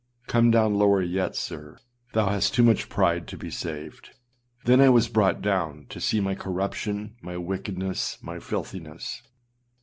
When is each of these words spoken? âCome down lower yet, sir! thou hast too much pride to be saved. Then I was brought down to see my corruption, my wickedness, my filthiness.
âCome 0.27 0.49
down 0.51 0.73
lower 0.73 1.03
yet, 1.03 1.35
sir! 1.35 1.77
thou 2.13 2.29
hast 2.31 2.55
too 2.55 2.63
much 2.63 2.89
pride 2.89 3.27
to 3.27 3.37
be 3.37 3.51
saved. 3.51 4.15
Then 4.65 4.81
I 4.81 4.89
was 4.89 5.07
brought 5.07 5.43
down 5.43 5.85
to 5.89 6.01
see 6.01 6.19
my 6.19 6.33
corruption, 6.33 7.17
my 7.21 7.37
wickedness, 7.37 8.17
my 8.19 8.39
filthiness. 8.39 9.21